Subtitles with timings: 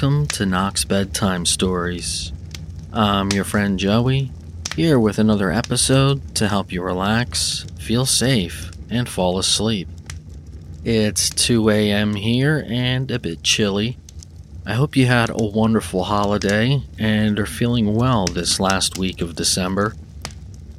[0.00, 2.32] Welcome to Knox Bedtime Stories.
[2.90, 4.32] I'm your friend Joey,
[4.74, 9.88] here with another episode to help you relax, feel safe, and fall asleep.
[10.86, 12.14] It's 2 a.m.
[12.14, 13.98] here and a bit chilly.
[14.64, 19.36] I hope you had a wonderful holiday and are feeling well this last week of
[19.36, 19.92] December.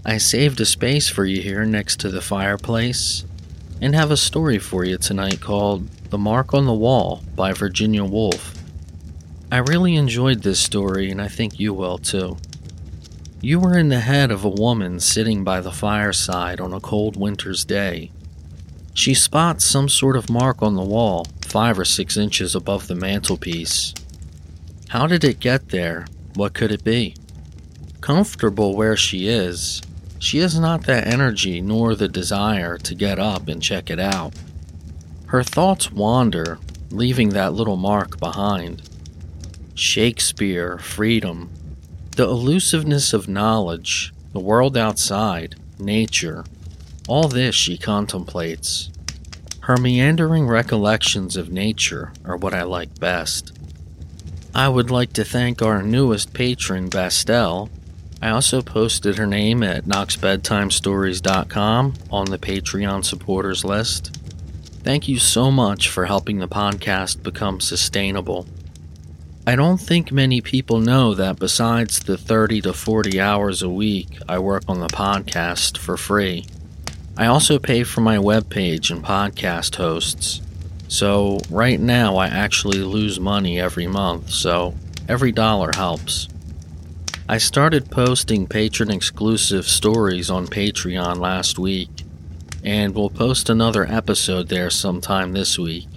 [0.04, 3.24] I saved a space for you here next to the fireplace
[3.80, 8.04] and have a story for you tonight called The Mark on the Wall by Virginia
[8.04, 8.58] Woolf.
[9.52, 12.38] I really enjoyed this story and I think you will too.
[13.42, 17.18] You were in the head of a woman sitting by the fireside on a cold
[17.18, 18.12] winter's day.
[18.94, 22.96] She spots some sort of mark on the wall, five or six inches above the
[22.96, 23.94] mantelpiece.
[24.88, 26.08] How did it get there?
[26.36, 27.16] What could it be?
[28.00, 29.82] Comfortable where she is,
[30.18, 34.34] she has not the energy nor the desire to get up and check it out.
[35.26, 36.58] Her thoughts wander,
[36.90, 38.88] leaving that little mark behind.
[39.82, 41.50] Shakespeare, freedom,
[42.16, 46.46] the elusiveness of knowledge, the world outside, nature,
[47.08, 48.92] all this she contemplates.
[49.62, 53.58] Her meandering recollections of nature are what I like best.
[54.54, 57.72] I would like to thank our newest patron, Bastel,
[58.22, 64.16] I also posted her name at knoxbedtimestories.com on the Patreon supporters list.
[64.84, 68.46] Thank you so much for helping the podcast become sustainable.
[69.48, 74.20] I don't think many people know that besides the 30 to 40 hours a week
[74.30, 76.46] I work on the podcast for free,
[77.18, 80.42] I also pay for my webpage and podcast hosts.
[80.88, 84.76] So, right now, I actually lose money every month, so
[85.10, 86.28] every dollar helps.
[87.28, 91.90] I started posting patron exclusive stories on Patreon last week,
[92.64, 95.88] and will post another episode there sometime this week.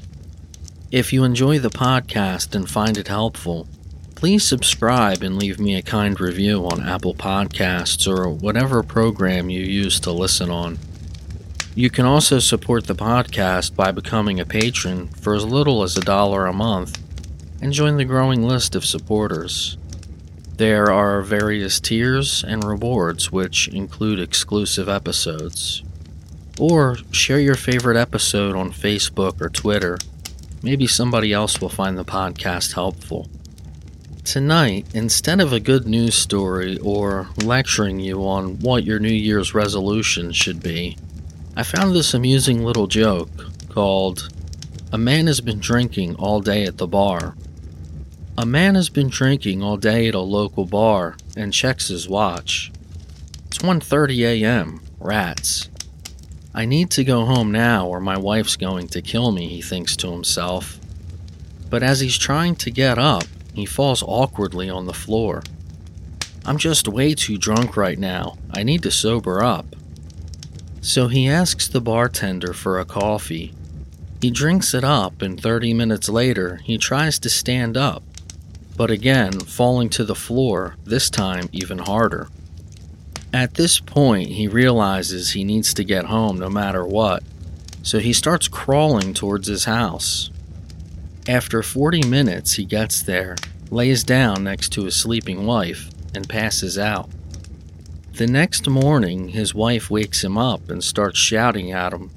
[0.91, 3.67] If you enjoy the podcast and find it helpful,
[4.15, 9.63] please subscribe and leave me a kind review on Apple Podcasts or whatever program you
[9.63, 10.79] use to listen on.
[11.75, 16.01] You can also support the podcast by becoming a patron for as little as a
[16.01, 17.01] dollar a month
[17.61, 19.77] and join the growing list of supporters.
[20.57, 25.83] There are various tiers and rewards, which include exclusive episodes.
[26.61, 29.99] Or share your favorite episode on Facebook or Twitter.
[30.65, 33.29] Maybe somebody else will find the podcast helpful.
[34.25, 39.55] Tonight, instead of a good news story or lecturing you on what your New Year's
[39.55, 40.97] resolution should be,
[41.55, 43.29] I found this amusing little joke
[43.69, 44.29] called
[44.91, 47.37] A Man Has Been Drinking All Day at the Bar
[48.37, 52.73] a man has been drinking all day at a local bar and checks his watch.
[53.47, 54.81] It's 1:30 a.m.
[54.99, 55.69] Rats.
[56.55, 59.97] I need to go home now or my wife's going to kill me, he thinks
[59.97, 60.79] to himself.
[61.69, 65.43] But as he's trying to get up, he falls awkwardly on the floor.
[66.45, 68.37] I'm just way too drunk right now.
[68.53, 69.67] I need to sober up.
[70.81, 73.55] So he asks the bartender for a coffee.
[74.21, 78.03] He drinks it up, and 30 minutes later, he tries to stand up,
[78.77, 82.29] but again falling to the floor, this time even harder.
[83.35, 87.25] At this point, he realizes he needs to get home no matter what,
[87.83, 90.31] so he starts crawling towards his house.
[91.27, 93.35] After 40 minutes, he gets there,
[93.73, 97.11] lays down next to his sleeping wife, and passes out.
[98.13, 102.13] The next morning, his wife wakes him up and starts shouting at him.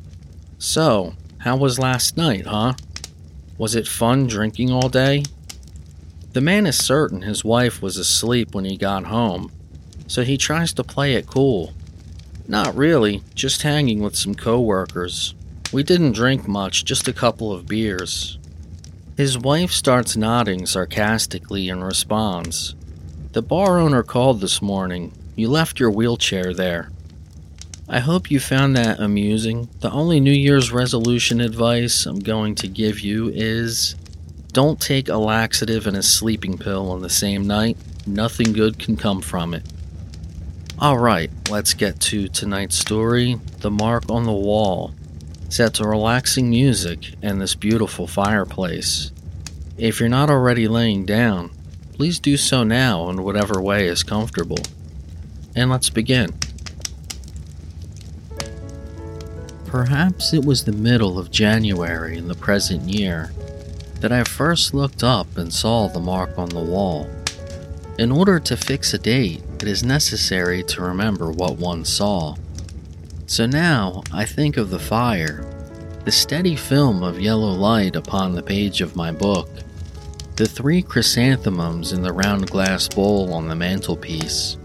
[0.59, 2.73] So, how was last night, huh?
[3.57, 5.23] Was it fun drinking all day?
[6.33, 9.51] The man is certain his wife was asleep when he got home,
[10.07, 11.73] so he tries to play it cool.
[12.47, 15.35] Not really, just hanging with some coworkers.
[15.73, 18.39] We didn't drink much, just a couple of beers.
[19.17, 22.73] His wife starts nodding sarcastically in response.
[23.33, 25.11] The bar owner called this morning.
[25.35, 26.89] You left your wheelchair there.
[27.89, 29.69] I hope you found that amusing.
[29.79, 33.95] The only New Year's resolution advice I'm going to give you is
[34.51, 37.77] don't take a laxative and a sleeping pill on the same night.
[38.05, 39.63] Nothing good can come from it.
[40.79, 44.93] Alright, let's get to tonight's story The Mark on the Wall.
[45.49, 49.11] Set to relaxing music and this beautiful fireplace.
[49.79, 51.49] If you're not already laying down,
[51.93, 54.59] please do so now in whatever way is comfortable.
[55.55, 56.29] And let's begin.
[59.65, 63.31] Perhaps it was the middle of January in the present year
[64.01, 67.09] that I first looked up and saw the mark on the wall.
[67.97, 72.35] In order to fix a date, it is necessary to remember what one saw.
[73.25, 75.45] So now I think of the fire,
[76.05, 79.49] the steady film of yellow light upon the page of my book,
[80.37, 84.57] the three chrysanthemums in the round glass bowl on the mantelpiece.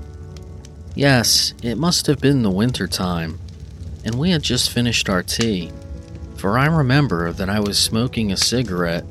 [0.95, 3.41] Yes, it must have been the winter time,
[4.05, 5.73] and we had just finished our tea,
[6.37, 9.05] for I remember that I was smoking a cigarette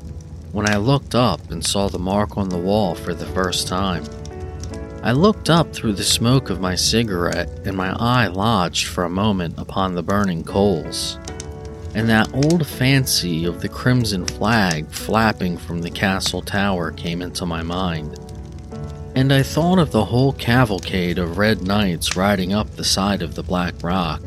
[0.52, 4.04] when I looked up and saw the mark on the wall for the first time.
[5.02, 9.10] I looked up through the smoke of my cigarette, and my eye lodged for a
[9.10, 11.18] moment upon the burning coals.
[11.94, 17.44] And that old fancy of the crimson flag flapping from the castle tower came into
[17.44, 18.18] my mind.
[19.14, 23.34] And I thought of the whole cavalcade of red knights riding up the side of
[23.34, 24.22] the Black Rock.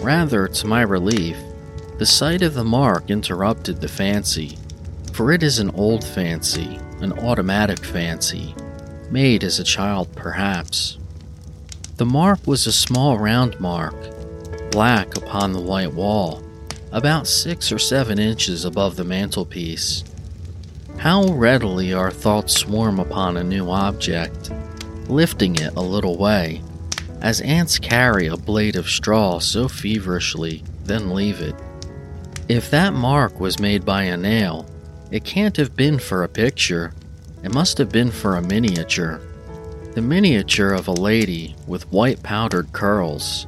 [0.00, 1.36] Rather, to my relief,
[1.98, 4.56] the sight of the mark interrupted the fancy
[5.16, 8.54] for it is an old fancy, an automatic fancy,
[9.10, 10.98] made as a child perhaps.
[11.96, 13.94] The mark was a small round mark,
[14.70, 16.42] black upon the white wall,
[16.92, 20.04] about six or seven inches above the mantelpiece.
[20.98, 24.50] How readily our thoughts swarm upon a new object,
[25.08, 26.62] lifting it a little way,
[27.20, 31.54] as ants carry a blade of straw so feverishly, then leave it.
[32.48, 34.66] If that mark was made by a nail,
[35.10, 36.92] it can't have been for a picture.
[37.46, 39.20] It must have been for a miniature.
[39.94, 43.46] The miniature of a lady with white powdered curls,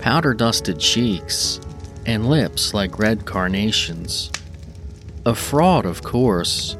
[0.00, 1.60] powder dusted cheeks,
[2.06, 4.32] and lips like red carnations.
[5.26, 6.78] A fraud, of course,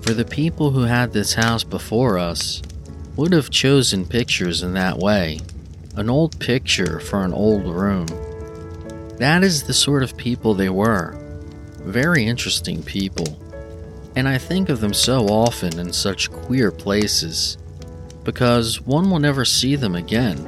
[0.00, 2.62] for the people who had this house before us
[3.16, 5.40] would have chosen pictures in that way
[5.96, 8.06] an old picture for an old room.
[9.18, 11.14] That is the sort of people they were.
[11.80, 13.38] Very interesting people
[14.16, 17.58] and I think of them so often in such queer places
[18.24, 20.44] because one will never see them again,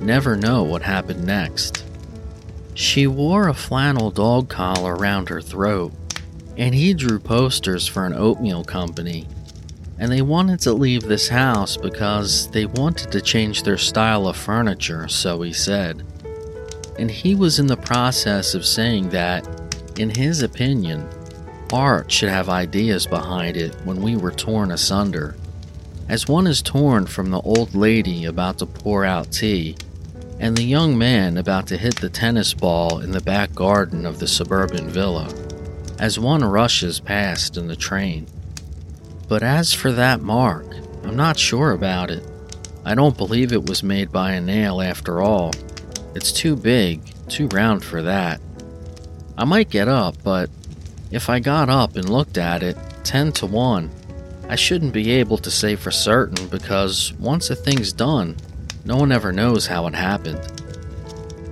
[0.00, 1.84] never know what happened next.
[2.74, 5.92] She wore a flannel dog collar around her throat,
[6.56, 9.28] and he drew posters for an oatmeal company.
[9.96, 14.36] And they wanted to leave this house because they wanted to change their style of
[14.36, 16.02] furniture, so he said.
[16.98, 19.46] And he was in the process of saying that,
[19.96, 21.08] in his opinion,
[21.72, 25.36] art should have ideas behind it when we were torn asunder.
[26.08, 29.76] As one is torn from the old lady about to pour out tea,
[30.38, 34.18] and the young man about to hit the tennis ball in the back garden of
[34.18, 35.32] the suburban villa,
[35.98, 38.26] as one rushes past in the train.
[39.28, 40.66] But as for that mark,
[41.04, 42.22] I'm not sure about it.
[42.84, 45.52] I don't believe it was made by a nail after all.
[46.14, 48.40] It's too big, too round for that.
[49.38, 50.50] I might get up, but
[51.14, 53.88] if I got up and looked at it, 10 to 1,
[54.48, 58.36] I shouldn't be able to say for certain because once a thing's done,
[58.84, 60.40] no one ever knows how it happened.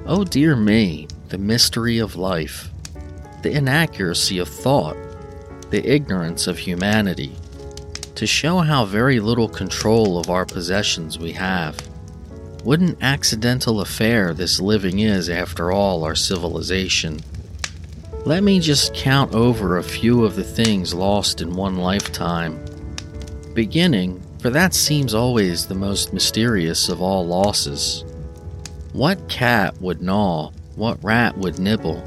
[0.05, 2.71] Oh dear me, the mystery of life,
[3.43, 4.97] the inaccuracy of thought,
[5.71, 7.33] the ignorance of humanity.
[8.17, 11.79] To show how very little control of our possessions we have.
[12.65, 17.21] What an accidental affair this living is, after all, our civilization.
[18.25, 22.65] Let me just count over a few of the things lost in one lifetime.
[23.53, 28.05] Beginning, for that seems always the most mysterious of all losses.
[28.93, 30.53] What cat would gnaw?
[30.77, 32.01] What rat would nibble?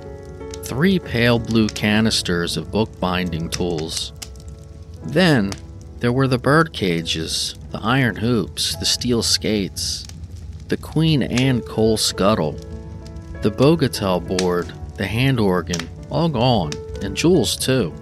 [0.64, 4.14] Three pale blue canisters of bookbinding tools.
[5.04, 5.52] Then,
[6.00, 10.06] there were the bird cages, the iron hoops, the steel skates,
[10.70, 12.54] the Queen Anne coal scuttle,
[13.42, 16.72] the bagatelle board, the hand organ, all gone,
[17.02, 17.94] and jewels too.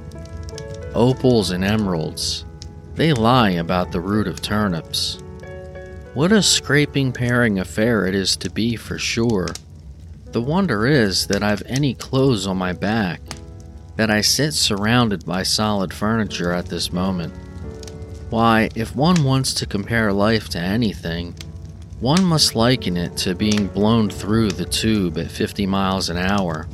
[0.94, 2.46] Opals and emeralds.
[2.96, 5.20] They lie about the root of turnips.
[6.14, 9.48] What a scraping paring affair it is to be for sure.
[10.26, 13.22] The wonder is that I've any clothes on my back,
[13.96, 17.34] that I sit surrounded by solid furniture at this moment.
[18.30, 21.36] Why, if one wants to compare life to anything,
[22.00, 26.68] one must liken it to being blown through the tube at 50 miles an hour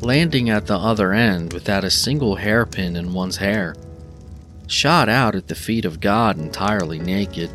[0.00, 3.74] landing at the other end without a single hairpin in one's hair,
[4.66, 7.50] shot out at the feet of God entirely naked,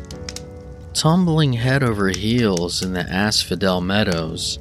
[0.92, 4.58] tumbling head over heels in the asphodel meadows,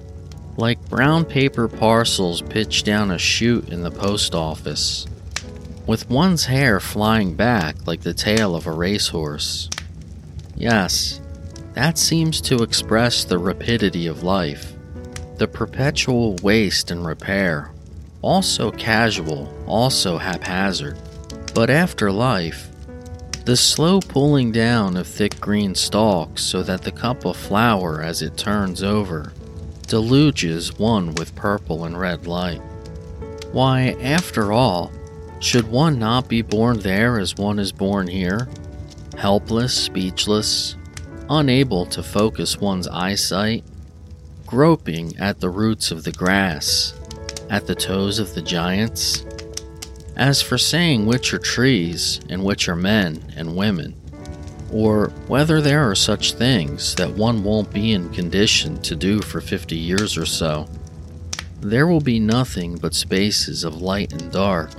[0.56, 5.06] like brown paper parcels pitched down a chute in the post office,
[5.86, 9.70] with one's hair flying back like the tail of a racehorse.
[10.56, 11.20] Yes,
[11.74, 14.74] that seems to express the rapidity of life
[15.38, 17.73] the perpetual waste and repair,
[18.24, 20.98] also casual, also haphazard.
[21.54, 22.70] But after life,
[23.46, 28.22] the slow pulling down of thick green stalks so that the cup of flower as
[28.24, 29.34] it turns over
[29.88, 32.62] deluges one with purple and red light.
[33.52, 34.92] Why, after all,
[35.40, 38.48] should one not be born there as one is born here?
[39.18, 40.78] Helpless, speechless,
[41.30, 43.66] unable to focus one's eyesight,
[44.48, 46.94] groping at the roots of the grass,
[47.50, 49.26] at the toes of the giants?
[50.16, 53.96] As for saying which are trees and which are men and women,
[54.72, 59.40] or whether there are such things that one won't be in condition to do for
[59.40, 60.68] 50 years or so,
[61.62, 64.72] there will be nothing but spaces of light and dark,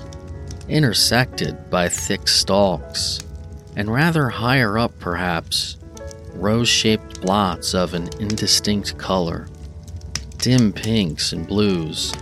[0.68, 3.20] intersected by thick stalks,
[3.76, 5.76] and rather higher up, perhaps,
[6.34, 9.48] rose shaped blots of an indistinct color,
[10.38, 12.12] dim pinks and blues,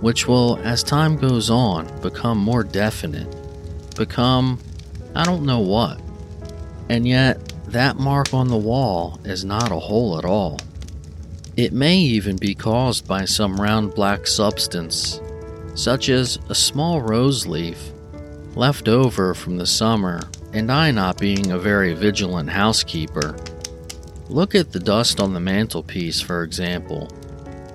[0.00, 3.34] which will, as time goes on, become more definite,
[3.96, 4.58] become
[5.14, 6.00] I don't know what.
[6.88, 10.58] And yet, that mark on the wall is not a hole at all.
[11.56, 15.20] It may even be caused by some round black substance,
[15.74, 17.92] such as a small rose leaf
[18.54, 20.20] left over from the summer,
[20.52, 23.36] and I not being a very vigilant housekeeper.
[24.28, 27.08] Look at the dust on the mantelpiece, for example.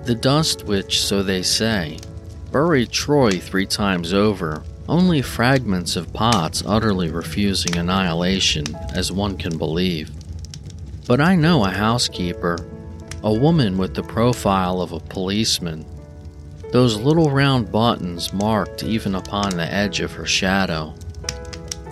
[0.04, 1.98] The dust which, so they say,
[2.56, 9.58] buried Troy three times over, only fragments of pots utterly refusing annihilation, as one can
[9.58, 10.10] believe.
[11.06, 12.66] But I know a housekeeper
[13.22, 15.84] a woman with the profile of a policeman.
[16.72, 20.94] Those little round buttons marked even upon the edge of her shadow.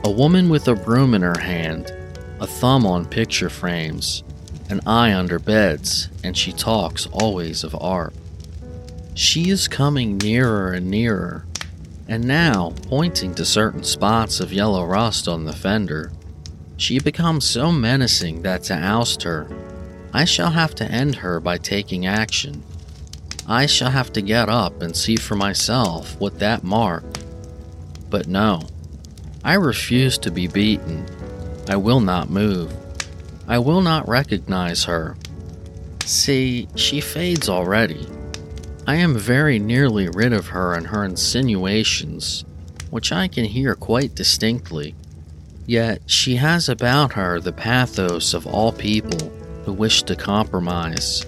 [0.05, 1.93] A woman with a broom in her hand,
[2.41, 4.25] a thumb on picture frames,
[4.71, 8.15] an eye under beds, and she talks always of art.
[9.15, 11.47] She is coming nearer and nearer,
[12.09, 16.13] and now, pointing to certain spots of yellow rust on the fender,
[16.77, 19.49] she becomes so menacing that to oust her
[20.17, 22.63] I shall have to end her by taking action.
[23.49, 27.03] I shall have to get up and see for myself what that mark.
[28.11, 28.63] But no,
[29.43, 31.05] I refuse to be beaten.
[31.69, 32.73] I will not move.
[33.49, 35.17] I will not recognize her.
[36.05, 38.07] See, she fades already.
[38.87, 42.45] I am very nearly rid of her and her insinuations,
[42.91, 44.95] which I can hear quite distinctly.
[45.67, 49.31] Yet she has about her the pathos of all people
[49.65, 51.25] who wish to compromise.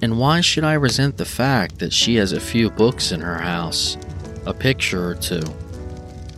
[0.00, 3.38] And why should I resent the fact that she has a few books in her
[3.38, 3.96] house,
[4.46, 5.42] a picture or two?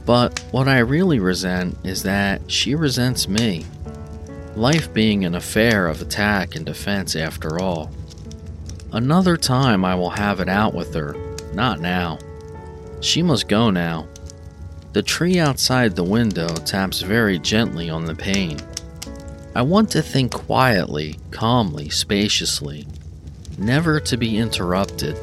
[0.07, 3.67] But what I really resent is that she resents me.
[4.57, 7.91] Life being an affair of attack and defense after all.
[8.93, 11.15] Another time I will have it out with her,
[11.55, 12.19] not now.
[13.01, 14.09] She must go now.
[14.93, 18.59] The tree outside the window taps very gently on the pane.
[19.55, 22.87] I want to think quietly, calmly, spaciously,
[23.59, 25.17] never to be interrupted,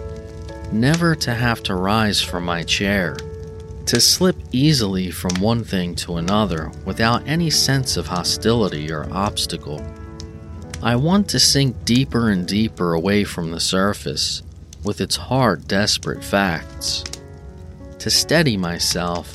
[0.72, 3.18] never to have to rise from my chair,
[3.88, 9.82] to slip easily from one thing to another without any sense of hostility or obstacle.
[10.84, 14.44] I want to sink deeper and deeper away from the surface
[14.84, 17.04] with its hard, desperate facts.
[17.98, 19.34] To steady myself,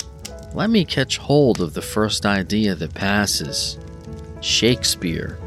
[0.53, 3.77] let me catch hold of the first idea that passes
[4.39, 5.37] Shakespeare.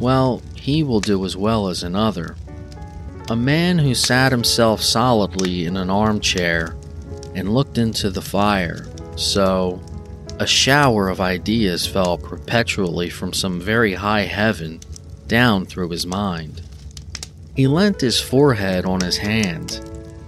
[0.00, 2.34] Well, he will do as well as another.
[3.30, 6.76] A man who sat himself solidly in an armchair
[7.34, 9.80] and looked into the fire, so
[10.40, 14.80] a shower of ideas fell perpetually from some very high heaven
[15.28, 16.62] down through his mind.
[17.54, 19.80] He leant his forehead on his hand,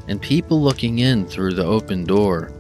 [0.09, 2.51] and people looking in through the open door,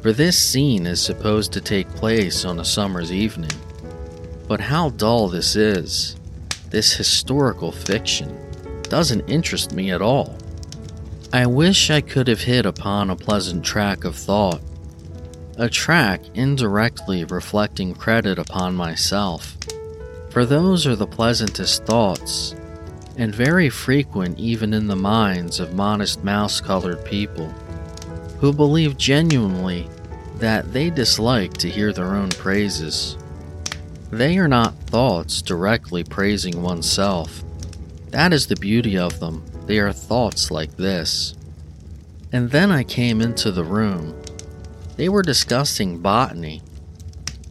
[0.00, 3.50] for this scene is supposed to take place on a summer's evening,
[4.48, 6.16] but how dull this is.
[6.70, 8.38] This historical fiction
[8.84, 10.38] doesn't interest me at all.
[11.32, 14.60] I wish I could have hit upon a pleasant track of thought,
[15.56, 19.56] a track indirectly reflecting credit upon myself.
[20.32, 22.54] For those are the pleasantest thoughts,
[23.18, 27.48] and very frequent even in the minds of modest mouse colored people,
[28.40, 29.90] who believe genuinely
[30.36, 33.18] that they dislike to hear their own praises.
[34.10, 37.44] They are not thoughts directly praising oneself.
[38.08, 39.44] That is the beauty of them.
[39.66, 41.34] They are thoughts like this.
[42.32, 44.18] And then I came into the room.
[44.96, 46.62] They were discussing botany.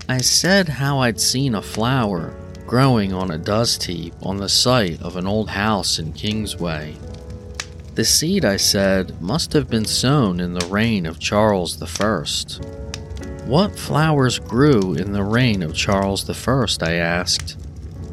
[0.09, 2.35] I said how I'd seen a flower
[2.71, 6.95] growing on a dust heap on the site of an old house in Kingsway.
[7.95, 12.23] The seed, I said, must have been sown in the reign of Charles I.
[13.45, 16.65] What flowers grew in the reign of Charles I?
[16.81, 17.57] I asked,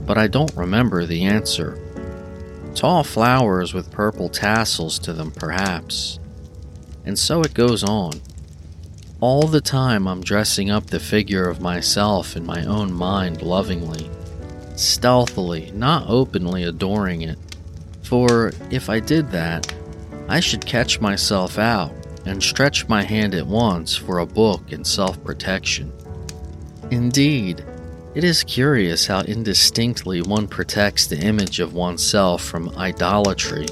[0.04, 1.78] but I don't remember the answer.
[2.74, 6.18] Tall flowers with purple tassels to them, perhaps.
[7.04, 8.20] And so it goes on.
[9.20, 14.10] All the time I'm dressing up the figure of myself in my own mind lovingly,
[14.78, 17.38] stealthily, not openly adoring it.
[18.02, 19.72] For if I did that,
[20.28, 21.92] I should catch myself out
[22.26, 25.92] and stretch my hand at once for a book in self protection.
[26.90, 27.64] Indeed,
[28.14, 33.66] it is curious how indistinctly one protects the image of oneself from idolatry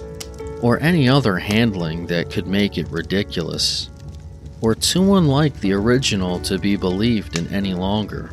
[0.63, 3.91] or any other handling that could make it ridiculous,
[4.61, 8.31] or too unlike the original to be believed in any longer.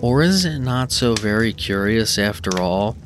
[0.00, 2.96] Or is it not so very curious after all?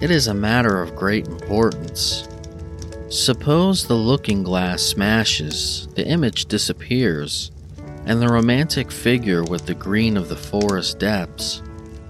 [0.00, 2.28] It is a matter of great importance.
[3.08, 7.50] Suppose the looking glass smashes, the image disappears,
[8.06, 11.62] and the romantic figure with the green of the forest depths,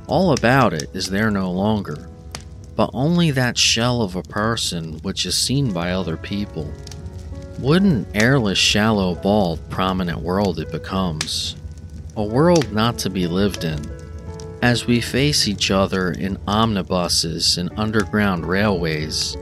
[0.07, 2.11] all about it is there no longer
[2.81, 6.65] but only that shell of a person which is seen by other people.
[7.59, 11.57] What an airless, shallow, bald, prominent world it becomes.
[12.17, 14.00] A world not to be lived in.
[14.62, 19.35] As we face each other in omnibuses and underground railways,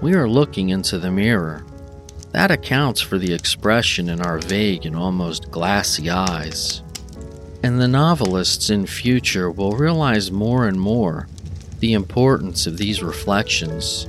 [0.00, 1.64] we are looking into the mirror.
[2.30, 6.82] That accounts for the expression in our vague and almost glassy eyes.
[7.64, 11.26] And the novelists in future will realize more and more
[11.80, 14.06] the importance of these reflections.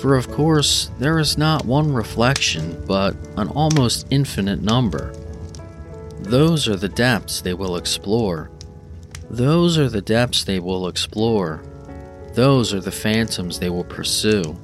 [0.00, 5.14] For of course, there is not one reflection, but an almost infinite number.
[6.18, 8.50] Those are the depths they will explore.
[9.30, 11.62] Those are the depths they will explore.
[12.34, 14.56] Those are the phantoms they will pursue,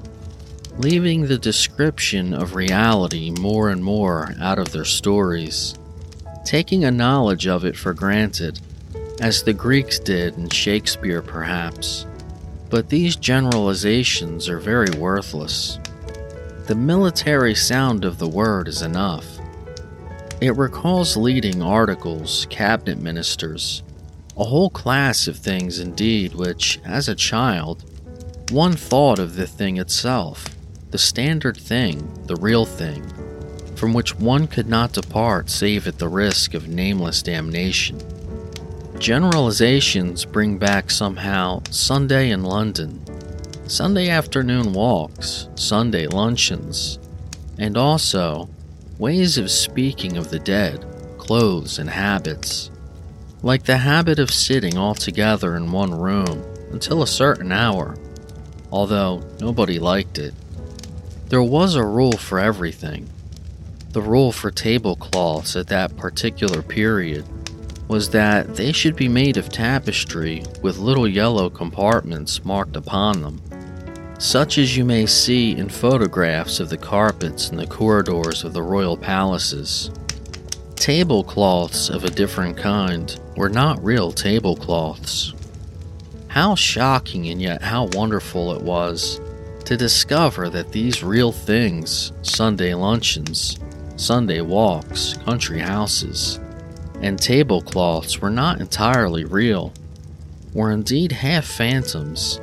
[0.78, 5.74] leaving the description of reality more and more out of their stories,
[6.44, 8.60] taking a knowledge of it for granted,
[9.20, 12.06] as the Greeks did in Shakespeare perhaps.
[12.70, 15.78] But these generalizations are very worthless.
[16.66, 19.26] The military sound of the word is enough.
[20.40, 23.82] It recalls leading articles, cabinet ministers,
[24.40, 27.84] a whole class of things indeed, which, as a child,
[28.50, 30.46] one thought of the thing itself,
[30.92, 33.06] the standard thing, the real thing,
[33.76, 38.00] from which one could not depart save at the risk of nameless damnation.
[38.98, 42.98] Generalizations bring back somehow Sunday in London,
[43.68, 46.98] Sunday afternoon walks, Sunday luncheons,
[47.58, 48.48] and also
[48.98, 50.82] ways of speaking of the dead,
[51.18, 52.69] clothes, and habits.
[53.42, 57.96] Like the habit of sitting all together in one room until a certain hour,
[58.70, 60.34] although nobody liked it.
[61.30, 63.08] There was a rule for everything.
[63.92, 67.24] The rule for tablecloths at that particular period
[67.88, 73.40] was that they should be made of tapestry with little yellow compartments marked upon them,
[74.18, 78.62] such as you may see in photographs of the carpets in the corridors of the
[78.62, 79.90] royal palaces.
[80.80, 85.34] Tablecloths of a different kind were not real tablecloths.
[86.28, 89.20] How shocking and yet how wonderful it was
[89.66, 93.58] to discover that these real things Sunday luncheons,
[93.96, 96.40] Sunday walks, country houses,
[97.02, 99.74] and tablecloths were not entirely real,
[100.54, 102.40] were indeed half phantoms,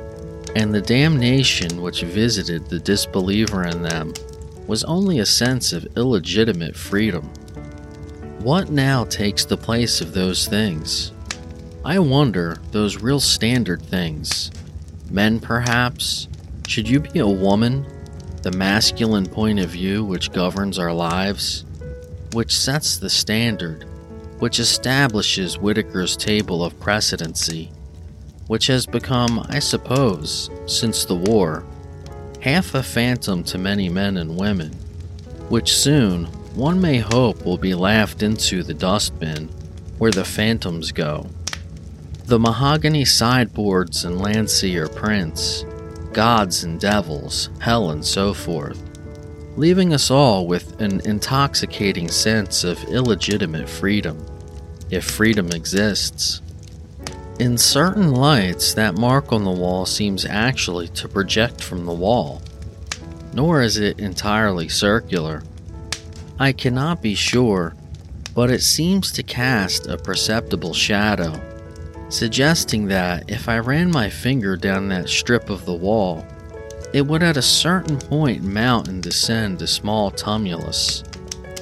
[0.54, 4.14] and the damnation which visited the disbeliever in them
[4.68, 7.28] was only a sense of illegitimate freedom.
[8.40, 11.12] What now takes the place of those things?
[11.84, 14.50] I wonder, those real standard things.
[15.10, 16.28] Men, perhaps?
[16.66, 17.86] Should you be a woman?
[18.42, 21.64] The masculine point of view which governs our lives?
[22.32, 23.88] Which sets the standard?
[24.38, 27.70] which establishes Whitaker's table of precedency,
[28.46, 31.64] which has become, I suppose, since the war,
[32.40, 34.72] half a phantom to many men and women,
[35.48, 39.48] which soon, one may hope, will be laughed into the dustbin
[39.98, 41.24] where the phantoms go.
[42.24, 45.64] The mahogany sideboards and Landseer prints,
[46.12, 48.82] gods and devils, hell, and so forth,
[49.56, 54.26] leaving us all with an intoxicating sense of illegitimate freedom,
[54.90, 56.42] if freedom exists.
[57.38, 62.42] In certain lights, that mark on the wall seems actually to project from the wall,
[63.32, 65.44] nor is it entirely circular.
[66.40, 67.74] I cannot be sure,
[68.34, 71.40] but it seems to cast a perceptible shadow,
[72.08, 76.24] suggesting that if I ran my finger down that strip of the wall,
[76.92, 81.02] it would at a certain point mount and descend a small tumulus.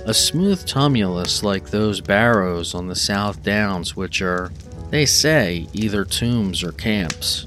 [0.04, 4.52] A smooth tumulus like those barrows on the South Downs, which are,
[4.90, 7.46] they say, either tombs or camps.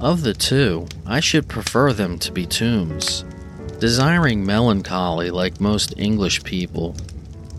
[0.00, 3.24] Of the two, I should prefer them to be tombs.
[3.82, 6.94] Desiring melancholy like most English people,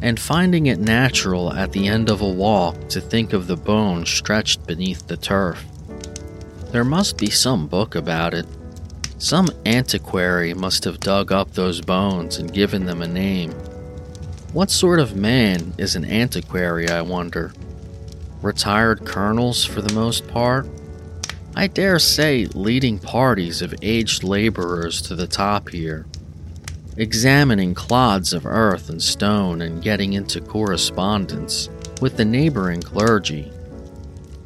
[0.01, 4.09] and finding it natural at the end of a walk to think of the bones
[4.09, 5.65] stretched beneath the turf.
[6.71, 8.45] There must be some book about it.
[9.17, 13.51] Some antiquary must have dug up those bones and given them a name.
[14.53, 17.51] What sort of man is an antiquary, I wonder?
[18.41, 20.69] Retired colonels for the most part?
[21.53, 26.05] I dare say leading parties of aged laborers to the top here,
[26.97, 31.69] examining clods of earth and stone and getting into correspondence
[32.01, 33.51] with the neighboring clergy,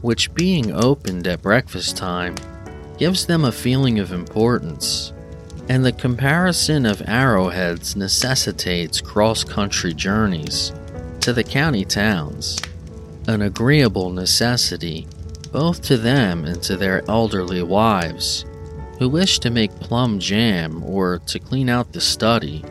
[0.02, 2.36] which being opened at breakfast time
[2.98, 5.14] gives them a feeling of importance,
[5.70, 10.72] and the comparison of arrowheads necessitates cross country journeys
[11.20, 12.58] to the county towns,
[13.28, 15.06] an agreeable necessity
[15.52, 18.46] both to them and to their elderly wives,
[19.00, 22.64] who wish to make plum jam or to clean out the study,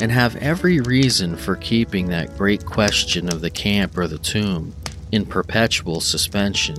[0.00, 4.74] and have every reason for keeping that great question of the camp or the tomb
[5.12, 6.76] in perpetual suspension.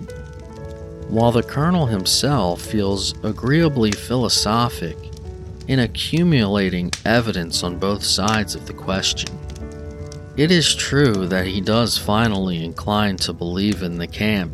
[1.09, 4.97] While the colonel himself feels agreeably philosophic
[5.67, 9.37] in accumulating evidence on both sides of the question.
[10.37, 14.51] It is true that he does finally incline to believe in the camp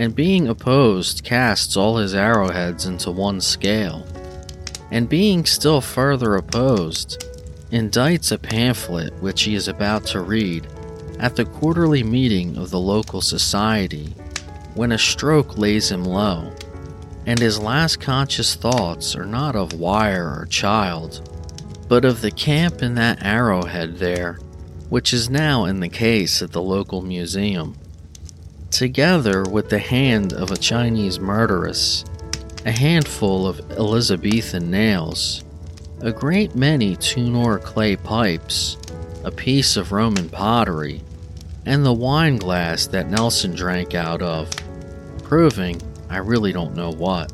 [0.00, 4.06] and being opposed casts all his arrowheads into one scale,
[4.90, 7.22] and being still further opposed,
[7.70, 10.66] indites a pamphlet which he is about to read
[11.18, 14.06] at the quarterly meeting of the local society
[14.74, 16.50] when a stroke lays him low,
[17.26, 21.30] and his last conscious thoughts are not of wire or child,
[21.88, 24.38] but of the camp and that arrowhead there,
[24.88, 27.76] which is now in the case at the local museum
[28.70, 32.04] together with the hand of a Chinese murderess,
[32.64, 35.44] a handful of Elizabethan nails,
[36.00, 38.76] a great many Tudor clay pipes,
[39.24, 41.02] a piece of Roman pottery,
[41.66, 44.50] and the wine glass that Nelson drank out of,
[45.22, 47.32] proving I really don't know what.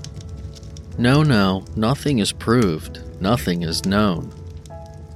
[0.99, 4.33] No, no, nothing is proved, nothing is known.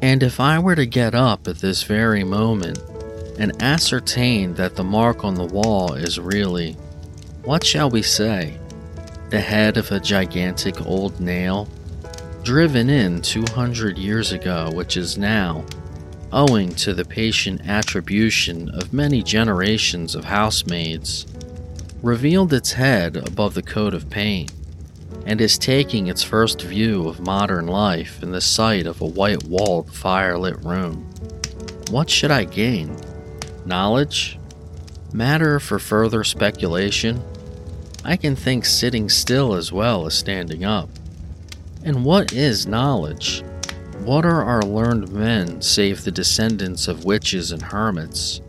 [0.02, 2.78] And if I were to get up at this very moment
[3.40, 6.74] and ascertain that the mark on the wall is really,
[7.42, 8.58] what shall we say,
[9.30, 11.66] the head of a gigantic old nail,
[12.42, 15.64] driven in 200 years ago, which is now,
[16.32, 21.26] owing to the patient attribution of many generations of housemaids,
[22.02, 24.52] revealed its head above the coat of paint,
[25.24, 29.44] and is taking its first view of modern life in the sight of a white
[29.44, 31.06] walled, firelit room.
[31.90, 32.96] What should I gain?
[33.66, 34.38] Knowledge,
[35.12, 37.22] matter for further speculation,
[38.04, 40.88] I can think sitting still as well as standing up.
[41.84, 43.42] And what is knowledge?
[44.00, 48.40] What are our learned men save the descendants of witches and hermits,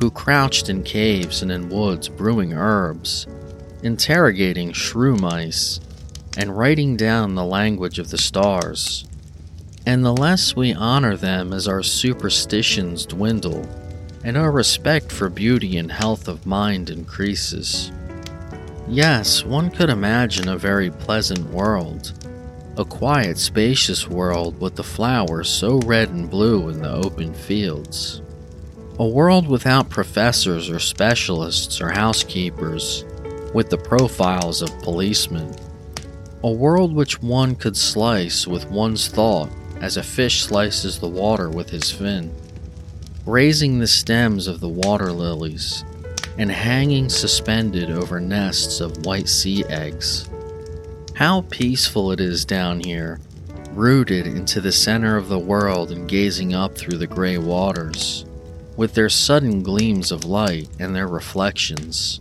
[0.00, 3.26] who crouched in caves and in woods brewing herbs,
[3.82, 5.80] interrogating shrew mice,
[6.36, 9.04] and writing down the language of the stars?
[9.86, 13.68] And the less we honor them as our superstitions dwindle,
[14.24, 17.92] and our respect for beauty and health of mind increases.
[18.88, 22.12] Yes, one could imagine a very pleasant world,
[22.78, 28.22] a quiet, spacious world with the flowers so red and blue in the open fields.
[28.98, 33.04] A world without professors or specialists or housekeepers,
[33.52, 35.54] with the profiles of policemen.
[36.42, 41.50] A world which one could slice with one's thought as a fish slices the water
[41.50, 42.34] with his fin
[43.26, 45.84] raising the stems of the water lilies
[46.36, 50.28] and hanging suspended over nests of white sea eggs.
[51.14, 53.20] How peaceful it is down here,
[53.70, 58.24] rooted into the center of the world and gazing up through the gray waters,
[58.76, 62.20] with their sudden gleams of light and their reflections.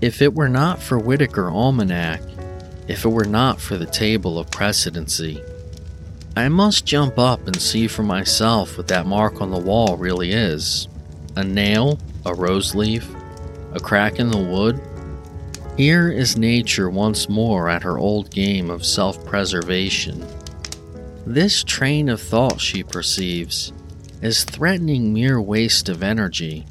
[0.00, 2.20] If it were not for Whitaker Almanac,
[2.86, 5.42] if it were not for the table of precedency,
[6.36, 10.32] I must jump up and see for myself what that mark on the wall really
[10.32, 10.88] is.
[11.36, 13.08] A nail, a rose leaf,
[13.72, 14.80] a crack in the wood.
[15.76, 20.26] Here is nature once more at her old game of self preservation.
[21.24, 23.72] This train of thought, she perceives,
[24.20, 26.66] is threatening mere waste of energy,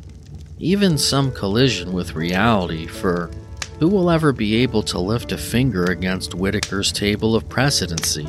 [0.60, 3.32] even some collision with reality, for
[3.80, 8.28] who will ever be able to lift a finger against Whitaker's table of precedency?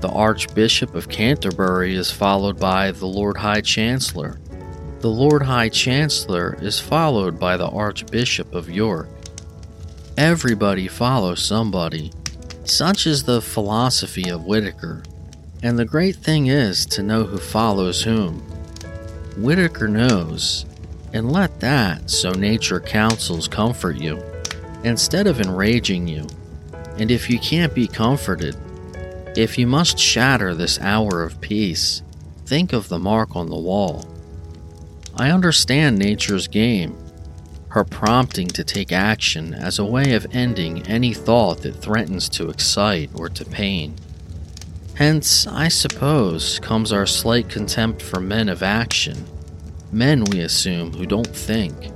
[0.00, 4.40] The Archbishop of Canterbury is followed by the Lord High Chancellor.
[5.00, 9.08] The Lord High Chancellor is followed by the Archbishop of York.
[10.16, 12.12] Everybody follows somebody.
[12.64, 15.02] Such is the philosophy of Whitaker.
[15.62, 18.40] And the great thing is to know who follows whom.
[19.36, 20.64] Whitaker knows,
[21.12, 24.22] and let that, so nature counsels, comfort you,
[24.82, 26.26] instead of enraging you.
[26.96, 28.56] And if you can't be comforted,
[29.36, 32.02] if you must shatter this hour of peace,
[32.46, 34.04] think of the mark on the wall.
[35.14, 36.96] I understand nature's game,
[37.68, 42.48] her prompting to take action as a way of ending any thought that threatens to
[42.48, 43.94] excite or to pain.
[44.94, 49.24] Hence, I suppose, comes our slight contempt for men of action,
[49.92, 51.92] men we assume who don't think.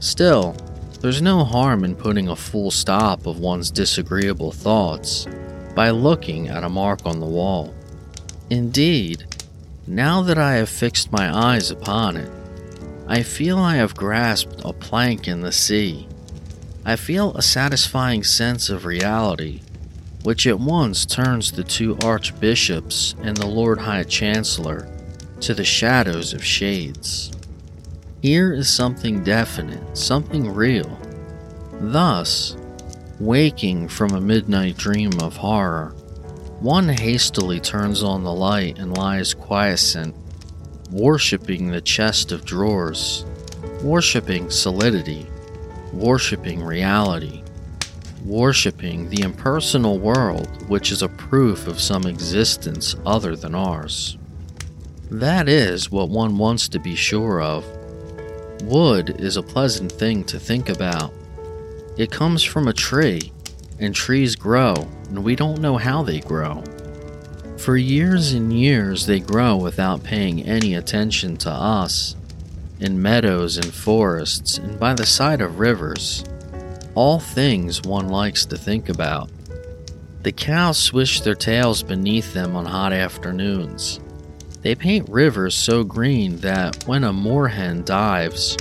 [0.00, 0.54] Still,
[1.00, 5.26] there's no harm in putting a full stop of one's disagreeable thoughts
[5.80, 7.72] by looking at a mark on the wall.
[8.50, 9.24] Indeed,
[9.86, 12.30] now that I have fixed my eyes upon it,
[13.08, 16.06] I feel I have grasped a plank in the sea.
[16.84, 19.62] I feel a satisfying sense of reality,
[20.22, 24.86] which at once turns the two archbishops and the Lord High Chancellor
[25.40, 27.32] to the shadows of shades.
[28.20, 30.98] Here is something definite, something real.
[31.80, 32.54] Thus,
[33.20, 35.94] waking from a midnight dream of horror,
[36.60, 40.16] one hastily turns on the light and lies quiescent
[40.90, 43.24] worshipping the chest of drawers,
[43.82, 45.26] worshipping solidity,
[45.92, 47.42] worshipping reality,
[48.24, 54.18] worshipping the impersonal world which is a proof of some existence other than ours.
[55.10, 57.64] That is what one wants to be sure of.
[58.62, 61.12] Wood is a pleasant thing to think about.
[61.96, 63.32] It comes from a tree,
[63.78, 64.74] and trees grow,
[65.08, 66.62] and we don't know how they grow.
[67.58, 72.16] For years and years, they grow without paying any attention to us,
[72.78, 76.24] in meadows and forests, and by the side of rivers.
[76.94, 79.30] All things one likes to think about.
[80.22, 84.00] The cows swish their tails beneath them on hot afternoons.
[84.62, 88.56] They paint rivers so green that when a moorhen dives,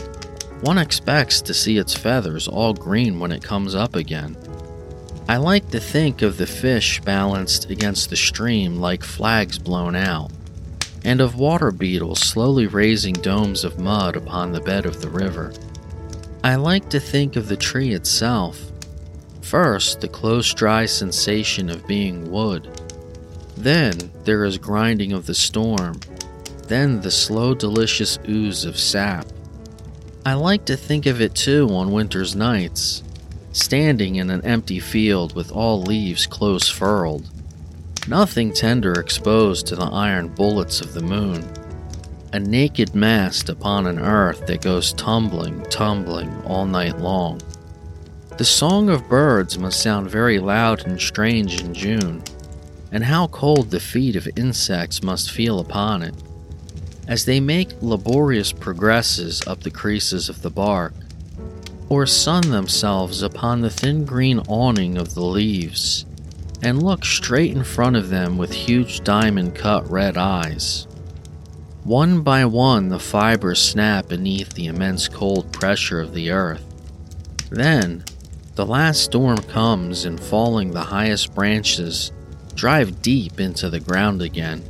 [0.62, 4.38] one expects to see its feathers all green when it comes up again.
[5.30, 10.32] I like to think of the fish balanced against the stream like flags blown out,
[11.06, 15.54] and of water beetles slowly raising domes of mud upon the bed of the river.
[16.44, 18.60] I like to think of the tree itself.
[19.42, 22.68] First, the close, dry sensation of being wood.
[23.56, 26.00] Then, there is grinding of the storm.
[26.68, 29.26] Then, the slow, delicious ooze of sap.
[30.26, 33.04] I like to think of it too on winter's nights
[33.52, 37.30] standing in an empty field with all leaves close furled,
[38.08, 41.44] nothing tender exposed to the iron bullets of the moon,
[42.34, 47.42] a naked mast upon an earth that goes tumbling, tumbling all night long.
[48.38, 52.24] The song of birds must sound very loud and strange in June,
[52.92, 56.16] and how cold the feet of insects must feel upon it,
[57.10, 60.94] as they make laborious progresses up the creases of the bark
[61.90, 66.06] or sun themselves upon the thin green awning of the leaves,
[66.62, 70.86] and look straight in front of them with huge diamond cut red eyes.
[71.84, 76.64] One by one, the fibers snap beneath the immense cold pressure of the earth.
[77.50, 78.04] Then,
[78.54, 82.12] the last storm comes, and falling the highest branches,
[82.54, 84.62] drive deep into the ground again.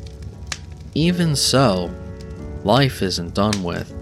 [0.93, 1.93] Even so,
[2.63, 3.93] life isn't done with.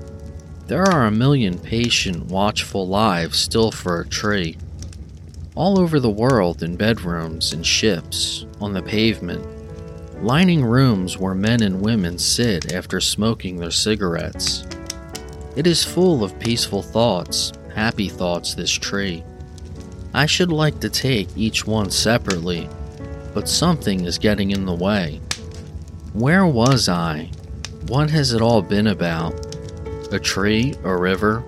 [0.67, 4.57] There are a million patient, watchful lives still for a tree.
[5.55, 9.45] All over the world, in bedrooms, in ships, on the pavement,
[10.21, 14.65] lining rooms where men and women sit after smoking their cigarettes.
[15.55, 19.23] It is full of peaceful thoughts, happy thoughts, this tree.
[20.13, 22.67] I should like to take each one separately,
[23.33, 25.21] but something is getting in the way.
[26.13, 27.29] Where was I?
[27.87, 29.47] What has it all been about?
[30.11, 31.43] a tree, a river,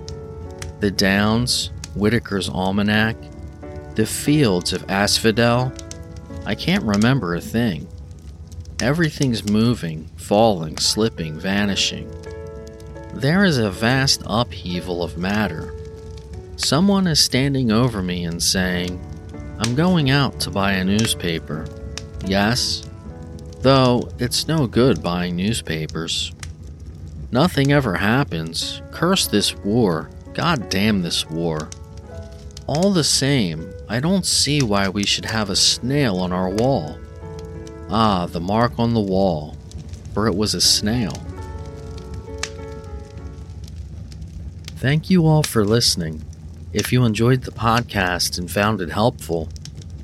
[0.79, 3.15] the downs, Whitaker's Almanac,
[3.95, 5.73] the fields of asphodel.
[6.45, 7.87] I can't remember a thing.
[8.79, 12.09] Everything's moving, falling, slipping, vanishing.
[13.13, 15.73] There is a vast upheaval of matter.
[16.55, 18.99] Someone is standing over me and saying,
[19.59, 21.65] I'm going out to buy a newspaper.
[22.25, 22.88] Yes,
[23.61, 26.31] though it's no good buying newspapers.
[27.31, 28.81] Nothing ever happens.
[28.91, 30.09] Curse this war.
[30.33, 31.69] God damn this war.
[32.65, 36.97] All the same, I don't see why we should have a snail on our wall.
[37.89, 39.57] Ah, the mark on the wall,
[40.13, 41.13] for it was a snail.
[44.77, 46.23] Thank you all for listening.
[46.71, 49.49] If you enjoyed the podcast and found it helpful,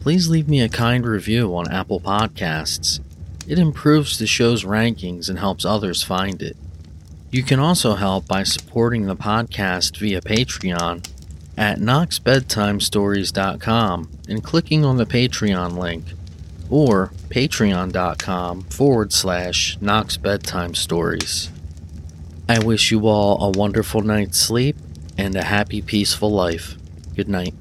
[0.01, 2.99] please leave me a kind review on Apple Podcasts
[3.47, 6.55] It improves the show's rankings and helps others find it.
[7.31, 11.08] You can also help by supporting the podcast via Patreon
[11.58, 16.05] at knoxbedtimestories.com and clicking on the Patreon link,
[16.69, 21.49] or patreon.com forward slash knoxbedtimestories.
[22.47, 24.75] I wish you all a wonderful night's sleep
[25.17, 26.75] and a happy, peaceful life.
[27.15, 27.53] Good night.